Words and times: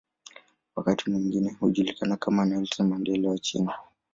Wakati 0.75 1.11
mwingine 1.11 1.57
hujulikana 1.59 2.17
kama 2.17 2.45
"Nelson 2.45 2.87
Mandela 2.87 3.29
wa 3.29 3.37
China". 3.39 3.73